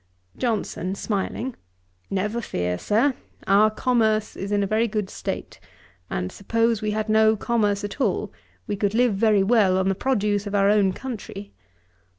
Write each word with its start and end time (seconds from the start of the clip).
JOHNSON 0.35 0.95
(smiling). 0.95 1.55
'Never 2.09 2.41
fear, 2.41 2.79
Sir. 2.79 3.13
Our 3.45 3.69
commerce 3.69 4.35
is 4.35 4.51
in 4.51 4.63
a 4.63 4.65
very 4.65 4.87
good 4.87 5.11
state; 5.11 5.59
and 6.09 6.31
suppose 6.31 6.81
we 6.81 6.89
had 6.89 7.07
no 7.07 7.35
commerce 7.35 7.83
at 7.83 8.01
all, 8.01 8.33
we 8.65 8.75
could 8.75 8.95
live 8.95 9.13
very 9.13 9.43
well 9.43 9.77
on 9.77 9.89
the 9.89 9.93
produce 9.93 10.47
of 10.47 10.55
our 10.55 10.71
own 10.71 10.91
country.' 10.91 11.53